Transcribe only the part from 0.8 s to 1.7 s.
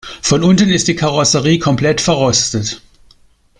die Karosserie